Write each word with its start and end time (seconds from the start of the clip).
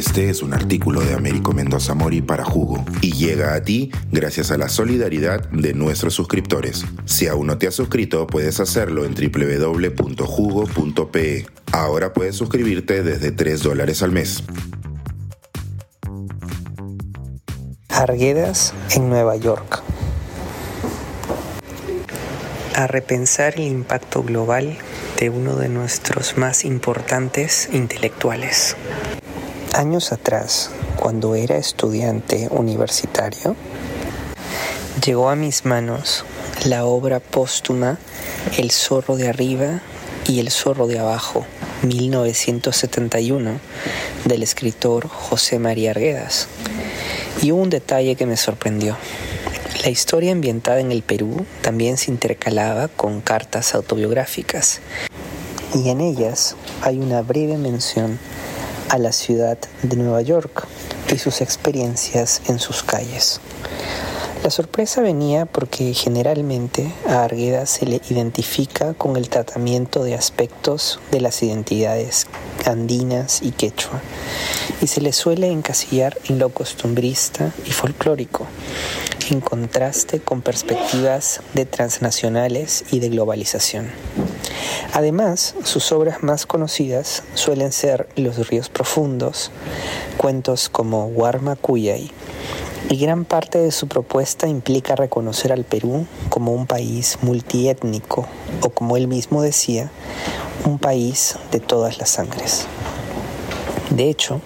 Este 0.00 0.30
es 0.30 0.42
un 0.42 0.54
artículo 0.54 1.02
de 1.02 1.12
Américo 1.12 1.52
Mendoza 1.52 1.92
Mori 1.92 2.22
para 2.22 2.42
Jugo 2.42 2.82
y 3.02 3.12
llega 3.12 3.52
a 3.52 3.62
ti 3.62 3.92
gracias 4.10 4.50
a 4.50 4.56
la 4.56 4.70
solidaridad 4.70 5.46
de 5.50 5.74
nuestros 5.74 6.14
suscriptores. 6.14 6.86
Si 7.04 7.26
aún 7.28 7.48
no 7.48 7.58
te 7.58 7.66
has 7.66 7.74
suscrito, 7.74 8.26
puedes 8.26 8.60
hacerlo 8.60 9.04
en 9.04 9.14
www.jugo.pe. 9.14 10.16
Ahora 11.72 12.14
puedes 12.14 12.34
suscribirte 12.34 13.02
desde 13.02 13.30
3 13.30 13.62
dólares 13.62 14.02
al 14.02 14.12
mes. 14.12 14.42
Arguedas 17.90 18.72
en 18.94 19.10
Nueva 19.10 19.36
York. 19.36 19.82
A 22.74 22.86
repensar 22.86 23.56
el 23.56 23.66
impacto 23.66 24.22
global 24.22 24.78
de 25.18 25.28
uno 25.28 25.56
de 25.56 25.68
nuestros 25.68 26.38
más 26.38 26.64
importantes 26.64 27.68
intelectuales. 27.70 28.76
Años 29.74 30.10
atrás, 30.10 30.70
cuando 30.96 31.36
era 31.36 31.56
estudiante 31.56 32.48
universitario, 32.50 33.54
llegó 35.04 35.30
a 35.30 35.36
mis 35.36 35.64
manos 35.64 36.24
la 36.64 36.84
obra 36.84 37.20
póstuma 37.20 37.96
El 38.58 38.72
zorro 38.72 39.16
de 39.16 39.28
arriba 39.28 39.80
y 40.26 40.40
El 40.40 40.50
zorro 40.50 40.88
de 40.88 40.98
abajo, 40.98 41.46
1971, 41.82 43.60
del 44.24 44.42
escritor 44.42 45.08
José 45.08 45.60
María 45.60 45.92
Arguedas. 45.92 46.48
Y 47.40 47.52
hubo 47.52 47.62
un 47.62 47.70
detalle 47.70 48.16
que 48.16 48.26
me 48.26 48.36
sorprendió. 48.36 48.96
La 49.84 49.90
historia 49.90 50.32
ambientada 50.32 50.80
en 50.80 50.90
el 50.90 51.02
Perú 51.02 51.46
también 51.62 51.96
se 51.96 52.10
intercalaba 52.10 52.88
con 52.88 53.20
cartas 53.20 53.76
autobiográficas, 53.76 54.80
y 55.74 55.90
en 55.90 56.00
ellas 56.00 56.56
hay 56.82 56.98
una 56.98 57.22
breve 57.22 57.56
mención 57.56 58.18
a 58.90 58.98
la 58.98 59.12
ciudad 59.12 59.56
de 59.82 59.96
Nueva 59.96 60.20
York 60.20 60.66
y 61.12 61.18
sus 61.18 61.40
experiencias 61.40 62.42
en 62.48 62.58
sus 62.58 62.82
calles. 62.82 63.40
La 64.42 64.50
sorpresa 64.50 65.02
venía 65.02 65.44
porque 65.44 65.92
generalmente 65.92 66.90
a 67.06 67.24
Argueda 67.24 67.66
se 67.66 67.84
le 67.84 68.00
identifica 68.08 68.94
con 68.94 69.18
el 69.18 69.28
tratamiento 69.28 70.02
de 70.02 70.14
aspectos 70.14 70.98
de 71.10 71.20
las 71.20 71.42
identidades 71.42 72.26
andinas 72.64 73.42
y 73.42 73.50
quechua, 73.50 74.00
y 74.80 74.86
se 74.86 75.02
le 75.02 75.12
suele 75.12 75.50
encasillar 75.50 76.16
en 76.28 76.38
lo 76.38 76.48
costumbrista 76.48 77.52
y 77.66 77.70
folclórico, 77.70 78.46
en 79.30 79.42
contraste 79.42 80.20
con 80.20 80.40
perspectivas 80.40 81.42
de 81.52 81.66
transnacionales 81.66 82.84
y 82.90 83.00
de 83.00 83.10
globalización. 83.10 83.90
Además, 84.92 85.54
sus 85.64 85.92
obras 85.92 86.22
más 86.22 86.46
conocidas 86.46 87.22
suelen 87.34 87.72
ser 87.72 88.08
Los 88.16 88.48
ríos 88.48 88.68
profundos, 88.68 89.50
cuentos 90.16 90.68
como 90.68 91.06
Warma 91.06 91.56
Cuyay, 91.56 92.10
y 92.88 92.96
gran 92.96 93.24
parte 93.24 93.58
de 93.58 93.70
su 93.70 93.86
propuesta 93.86 94.48
implica 94.48 94.96
reconocer 94.96 95.52
al 95.52 95.64
Perú 95.64 96.06
como 96.28 96.52
un 96.52 96.66
país 96.66 97.18
multiétnico, 97.22 98.26
o 98.62 98.70
como 98.70 98.96
él 98.96 99.06
mismo 99.06 99.42
decía, 99.42 99.90
un 100.64 100.78
país 100.78 101.36
de 101.52 101.60
todas 101.60 101.98
las 101.98 102.10
sangres. 102.10 102.66
De 103.90 104.08
hecho, 104.08 104.40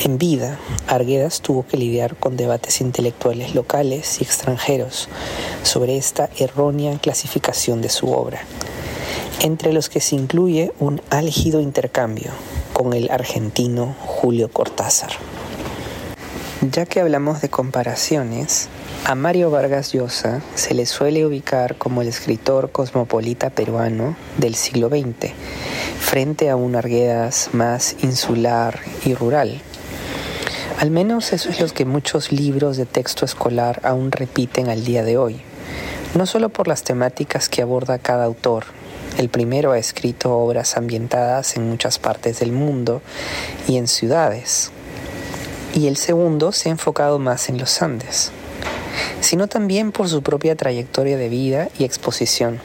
en 0.00 0.18
vida, 0.18 0.58
Arguedas 0.88 1.40
tuvo 1.40 1.66
que 1.66 1.76
lidiar 1.76 2.16
con 2.16 2.36
debates 2.36 2.80
intelectuales 2.80 3.54
locales 3.54 4.20
y 4.20 4.24
extranjeros 4.24 5.08
sobre 5.62 5.96
esta 5.96 6.28
errónea 6.36 6.98
clasificación 6.98 7.80
de 7.80 7.88
su 7.88 8.12
obra 8.12 8.42
entre 9.40 9.72
los 9.72 9.88
que 9.88 10.00
se 10.00 10.16
incluye 10.16 10.72
un 10.78 11.00
álgido 11.10 11.60
intercambio 11.60 12.30
con 12.72 12.92
el 12.92 13.10
argentino 13.10 13.94
Julio 14.00 14.50
Cortázar. 14.50 15.10
Ya 16.70 16.86
que 16.86 17.00
hablamos 17.00 17.42
de 17.42 17.50
comparaciones, 17.50 18.68
a 19.04 19.14
Mario 19.14 19.50
Vargas 19.50 19.92
Llosa 19.92 20.40
se 20.54 20.72
le 20.72 20.86
suele 20.86 21.26
ubicar 21.26 21.76
como 21.76 22.00
el 22.00 22.08
escritor 22.08 22.70
cosmopolita 22.72 23.50
peruano 23.50 24.16
del 24.38 24.54
siglo 24.54 24.88
XX, 24.88 25.32
frente 26.00 26.48
a 26.48 26.56
un 26.56 26.74
Arguedas 26.74 27.50
más 27.52 27.96
insular 28.02 28.80
y 29.04 29.14
rural. 29.14 29.60
Al 30.80 30.90
menos 30.90 31.34
eso 31.34 31.50
es 31.50 31.60
lo 31.60 31.68
que 31.68 31.84
muchos 31.84 32.32
libros 32.32 32.78
de 32.78 32.86
texto 32.86 33.26
escolar 33.26 33.80
aún 33.84 34.10
repiten 34.10 34.68
al 34.70 34.84
día 34.84 35.04
de 35.04 35.18
hoy, 35.18 35.42
no 36.14 36.24
solo 36.24 36.48
por 36.48 36.66
las 36.66 36.82
temáticas 36.82 37.50
que 37.50 37.60
aborda 37.60 37.98
cada 37.98 38.24
autor, 38.24 38.64
el 39.18 39.28
primero 39.28 39.72
ha 39.72 39.78
escrito 39.78 40.36
obras 40.36 40.76
ambientadas 40.76 41.56
en 41.56 41.68
muchas 41.68 41.98
partes 41.98 42.40
del 42.40 42.52
mundo 42.52 43.00
y 43.68 43.76
en 43.76 43.86
ciudades. 43.86 44.70
Y 45.74 45.86
el 45.86 45.96
segundo 45.96 46.52
se 46.52 46.68
ha 46.68 46.72
enfocado 46.72 47.18
más 47.18 47.48
en 47.48 47.58
los 47.58 47.80
Andes, 47.80 48.32
sino 49.20 49.46
también 49.46 49.92
por 49.92 50.08
su 50.08 50.22
propia 50.22 50.56
trayectoria 50.56 51.16
de 51.16 51.28
vida 51.28 51.68
y 51.78 51.84
exposición. 51.84 52.60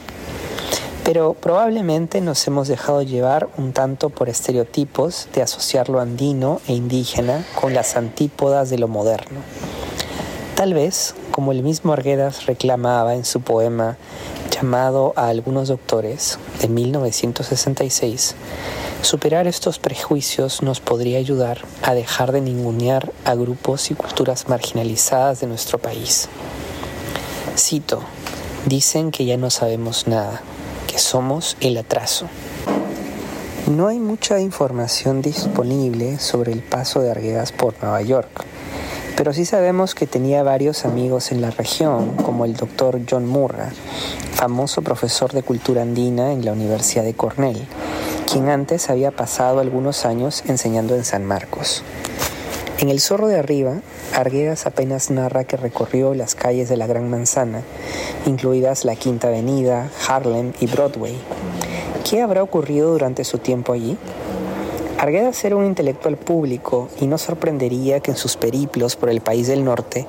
Pero 1.04 1.34
probablemente 1.34 2.20
nos 2.20 2.46
hemos 2.46 2.68
dejado 2.68 3.02
llevar 3.02 3.48
un 3.56 3.72
tanto 3.72 4.10
por 4.10 4.28
estereotipos 4.28 5.28
de 5.34 5.42
asociar 5.42 5.88
lo 5.88 6.00
andino 6.00 6.60
e 6.68 6.74
indígena 6.74 7.44
con 7.54 7.74
las 7.74 7.96
antípodas 7.96 8.70
de 8.70 8.78
lo 8.78 8.86
moderno. 8.86 9.40
Tal 10.54 10.74
vez, 10.74 11.14
como 11.30 11.52
el 11.52 11.62
mismo 11.62 11.92
Arguedas 11.92 12.46
reclamaba 12.46 13.14
en 13.14 13.24
su 13.24 13.40
poema 13.40 13.96
llamado 14.60 15.14
a 15.16 15.28
algunos 15.28 15.68
doctores 15.68 16.38
de 16.60 16.68
1966, 16.68 18.34
superar 19.00 19.46
estos 19.46 19.78
prejuicios 19.78 20.62
nos 20.62 20.80
podría 20.80 21.18
ayudar 21.18 21.62
a 21.82 21.94
dejar 21.94 22.32
de 22.32 22.42
ningunear 22.42 23.10
a 23.24 23.34
grupos 23.34 23.90
y 23.90 23.94
culturas 23.94 24.48
marginalizadas 24.48 25.40
de 25.40 25.46
nuestro 25.46 25.78
país. 25.78 26.28
Cito, 27.56 28.02
dicen 28.66 29.10
que 29.10 29.24
ya 29.24 29.38
no 29.38 29.48
sabemos 29.48 30.06
nada, 30.06 30.42
que 30.86 30.98
somos 30.98 31.56
el 31.60 31.78
atraso. 31.78 32.26
No 33.66 33.88
hay 33.88 33.98
mucha 33.98 34.40
información 34.40 35.22
disponible 35.22 36.18
sobre 36.18 36.52
el 36.52 36.62
paso 36.62 37.00
de 37.00 37.10
Arguedas 37.10 37.52
por 37.52 37.74
Nueva 37.80 38.02
York 38.02 38.44
pero 39.20 39.34
sí 39.34 39.44
sabemos 39.44 39.94
que 39.94 40.06
tenía 40.06 40.42
varios 40.42 40.86
amigos 40.86 41.30
en 41.30 41.42
la 41.42 41.50
región, 41.50 42.16
como 42.16 42.46
el 42.46 42.54
doctor 42.54 42.98
John 43.06 43.26
Murra, 43.26 43.68
famoso 44.32 44.80
profesor 44.80 45.34
de 45.34 45.42
cultura 45.42 45.82
andina 45.82 46.32
en 46.32 46.42
la 46.42 46.52
Universidad 46.54 47.04
de 47.04 47.12
Cornell, 47.12 47.66
quien 48.32 48.48
antes 48.48 48.88
había 48.88 49.10
pasado 49.10 49.60
algunos 49.60 50.06
años 50.06 50.42
enseñando 50.46 50.94
en 50.94 51.04
San 51.04 51.26
Marcos. 51.26 51.82
En 52.78 52.88
El 52.88 52.98
Zorro 52.98 53.26
de 53.26 53.38
Arriba, 53.38 53.82
Arguedas 54.14 54.64
apenas 54.64 55.10
narra 55.10 55.44
que 55.44 55.58
recorrió 55.58 56.14
las 56.14 56.34
calles 56.34 56.70
de 56.70 56.78
la 56.78 56.86
Gran 56.86 57.10
Manzana, 57.10 57.60
incluidas 58.24 58.86
la 58.86 58.96
Quinta 58.96 59.28
Avenida, 59.28 59.90
Harlem 60.08 60.54
y 60.60 60.66
Broadway. 60.66 61.18
¿Qué 62.08 62.22
habrá 62.22 62.42
ocurrido 62.42 62.92
durante 62.92 63.24
su 63.24 63.36
tiempo 63.36 63.74
allí? 63.74 63.98
Arguedas 65.00 65.42
era 65.46 65.56
un 65.56 65.64
intelectual 65.64 66.18
público 66.18 66.90
y 67.00 67.06
no 67.06 67.16
sorprendería 67.16 68.00
que 68.00 68.10
en 68.10 68.18
sus 68.18 68.36
periplos 68.36 68.96
por 68.96 69.08
el 69.08 69.22
país 69.22 69.46
del 69.46 69.64
norte 69.64 70.04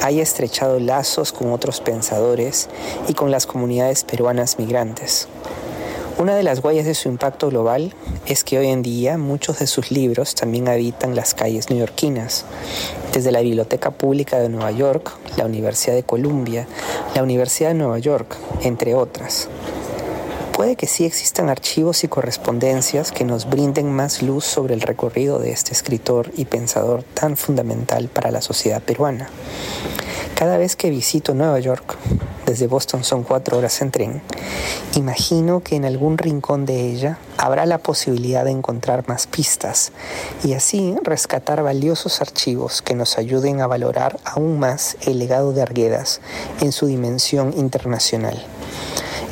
haya 0.00 0.22
estrechado 0.22 0.80
lazos 0.80 1.30
con 1.30 1.52
otros 1.52 1.82
pensadores 1.82 2.70
y 3.06 3.12
con 3.12 3.30
las 3.30 3.44
comunidades 3.44 4.02
peruanas 4.02 4.58
migrantes. 4.58 5.28
Una 6.16 6.34
de 6.34 6.42
las 6.42 6.64
huellas 6.64 6.86
de 6.86 6.94
su 6.94 7.10
impacto 7.10 7.50
global 7.50 7.94
es 8.24 8.42
que 8.42 8.58
hoy 8.58 8.68
en 8.68 8.80
día 8.80 9.18
muchos 9.18 9.58
de 9.58 9.66
sus 9.66 9.90
libros 9.90 10.34
también 10.34 10.68
habitan 10.68 11.14
las 11.14 11.34
calles 11.34 11.68
neoyorquinas, 11.68 12.46
desde 13.12 13.32
la 13.32 13.42
Biblioteca 13.42 13.90
Pública 13.90 14.38
de 14.38 14.48
Nueva 14.48 14.70
York, 14.70 15.18
la 15.36 15.44
Universidad 15.44 15.96
de 15.96 16.02
Columbia, 16.02 16.66
la 17.14 17.22
Universidad 17.22 17.68
de 17.70 17.74
Nueva 17.74 17.98
York, 17.98 18.38
entre 18.62 18.94
otras. 18.94 19.50
Puede 20.52 20.76
que 20.76 20.86
sí 20.86 21.04
existan 21.04 21.48
archivos 21.48 22.04
y 22.04 22.08
correspondencias 22.08 23.12
que 23.12 23.24
nos 23.24 23.48
brinden 23.48 23.92
más 23.92 24.22
luz 24.22 24.44
sobre 24.44 24.74
el 24.74 24.82
recorrido 24.82 25.38
de 25.38 25.52
este 25.52 25.72
escritor 25.72 26.30
y 26.36 26.44
pensador 26.44 27.02
tan 27.02 27.36
fundamental 27.36 28.08
para 28.08 28.30
la 28.30 28.42
sociedad 28.42 28.82
peruana. 28.82 29.28
Cada 30.34 30.58
vez 30.58 30.76
que 30.76 30.90
visito 30.90 31.34
Nueva 31.34 31.60
York, 31.60 31.96
desde 32.46 32.66
Boston 32.66 33.04
son 33.04 33.22
cuatro 33.22 33.58
horas 33.58 33.80
en 33.82 33.90
tren, 33.90 34.22
imagino 34.96 35.60
que 35.60 35.76
en 35.76 35.84
algún 35.84 36.18
rincón 36.18 36.66
de 36.66 36.90
ella 36.90 37.18
habrá 37.36 37.64
la 37.66 37.78
posibilidad 37.78 38.44
de 38.44 38.50
encontrar 38.50 39.06
más 39.08 39.26
pistas 39.26 39.92
y 40.42 40.54
así 40.54 40.94
rescatar 41.02 41.62
valiosos 41.62 42.20
archivos 42.20 42.82
que 42.82 42.94
nos 42.94 43.18
ayuden 43.18 43.60
a 43.60 43.66
valorar 43.66 44.18
aún 44.24 44.58
más 44.58 44.96
el 45.02 45.18
legado 45.18 45.52
de 45.52 45.62
Arguedas 45.62 46.20
en 46.60 46.72
su 46.72 46.86
dimensión 46.86 47.54
internacional. 47.56 48.44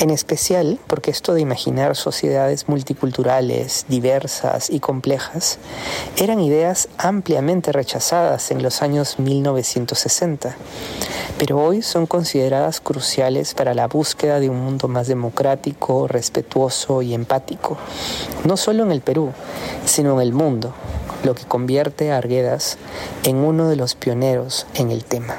En 0.01 0.11
especial 0.11 0.79
porque 0.87 1.11
esto 1.11 1.35
de 1.35 1.41
imaginar 1.41 1.97
sociedades 1.97 2.69
multiculturales, 2.69 3.85
diversas 3.89 4.71
y 4.71 4.79
complejas 4.79 5.59
eran 6.17 6.39
ideas 6.39 6.89
ampliamente 6.99 7.73
rechazadas 7.73 8.53
en 8.53 8.63
los 8.63 8.81
años 8.81 9.19
1960, 9.19 10.55
pero 11.37 11.59
hoy 11.59 11.83
son 11.83 12.07
consideradas 12.07 12.81
cruciales 12.81 13.55
para 13.55 13.75
la 13.75 13.89
búsqueda 13.89 14.39
de 14.39 14.49
un 14.49 14.61
mundo 14.61 14.87
más 14.87 15.09
democrático, 15.09 16.07
respetuoso 16.07 17.03
y 17.03 17.13
empático, 17.13 17.77
no 18.45 18.57
solo 18.57 18.85
en 18.85 18.93
el 18.93 19.01
Perú, 19.01 19.33
sino 19.85 20.15
en 20.15 20.21
el 20.21 20.33
mundo 20.33 20.75
lo 21.25 21.35
que 21.35 21.45
convierte 21.45 22.13
a 22.13 22.19
Arguedas 22.19 22.79
en 23.25 23.39
uno 23.39 23.69
de 23.69 23.75
los 23.75 23.97
pioneros 23.97 24.69
en 24.75 24.93
el 24.93 25.05
tema. 25.05 25.39